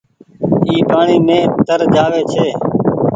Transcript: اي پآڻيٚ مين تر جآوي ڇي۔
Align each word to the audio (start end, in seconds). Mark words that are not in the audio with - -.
اي 0.67 0.75
پآڻيٚ 0.89 1.23
مين 1.25 1.41
تر 1.67 1.79
جآوي 1.93 2.21
ڇي۔ 2.31 2.47